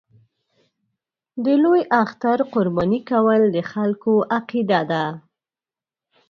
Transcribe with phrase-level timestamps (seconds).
[1.43, 5.05] د لوی اختر قرباني کول د خلکو عقیده ده.